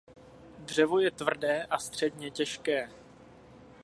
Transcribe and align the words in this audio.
Dřevo 0.59 0.99
je 0.99 1.11
tvrdé 1.11 1.63
a 1.63 1.77
středně 1.79 2.31
těžké. 2.31 2.89